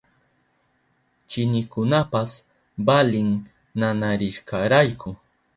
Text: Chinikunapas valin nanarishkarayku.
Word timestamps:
Chinikunapas 1.29 2.31
valin 2.87 3.29
nanarishkarayku. 3.79 5.09